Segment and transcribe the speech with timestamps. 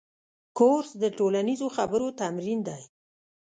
[0.57, 2.81] کورس د ټولنیزو خبرو تمرین دی.